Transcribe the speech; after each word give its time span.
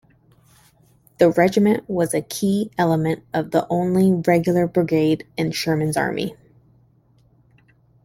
The 1.19 1.29
regiment 1.29 1.87
was 1.87 2.15
a 2.15 2.23
key 2.23 2.71
element 2.75 3.21
of 3.35 3.51
the 3.51 3.67
only 3.69 4.11
regular 4.11 4.65
brigade 4.65 5.27
in 5.37 5.51
Sherman's 5.51 5.95
Army. 5.95 6.35